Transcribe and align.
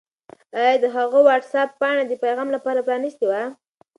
آیا 0.59 0.89
هغه 0.97 1.19
د 1.23 1.25
وټس-اپ 1.27 1.69
پاڼه 1.79 2.03
د 2.07 2.13
پیغام 2.23 2.47
لپاره 2.55 2.85
پرانستې 2.87 3.25
وه؟ 3.27 3.41